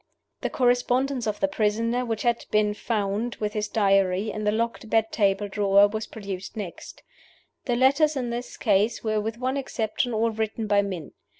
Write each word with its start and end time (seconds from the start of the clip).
The 0.41 0.49
correspondence 0.49 1.27
of 1.27 1.39
the 1.41 1.47
prisoner, 1.47 2.03
which 2.03 2.23
had 2.23 2.45
been 2.49 2.73
found, 2.73 3.35
with 3.35 3.53
his 3.53 3.67
Diary, 3.67 4.31
in 4.31 4.45
the 4.45 4.51
locked 4.51 4.89
bed 4.89 5.11
table 5.11 5.47
drawer, 5.47 5.87
was 5.87 6.07
produced 6.07 6.57
next. 6.57 7.03
The 7.65 7.75
letters 7.75 8.15
in 8.15 8.31
this 8.31 8.57
case 8.57 9.03
were 9.03 9.21
with 9.21 9.37
one 9.37 9.57
exception 9.57 10.11
all 10.11 10.31
written 10.31 10.65
by 10.65 10.81
men. 10.81 11.11